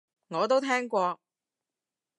[0.29, 1.19] 我都聽過